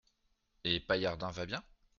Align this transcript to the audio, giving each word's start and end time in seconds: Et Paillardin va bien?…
Et 0.63 0.79
Paillardin 0.79 1.29
va 1.29 1.45
bien?… 1.45 1.61